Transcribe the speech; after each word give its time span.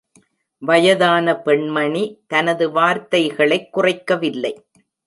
வயதான 0.57 1.35
பெண்மணி 1.35 2.23
தனது 2.27 2.71
வார்த்தைகளைக் 2.71 3.73
குறைக்கவில்லை. 3.73 4.65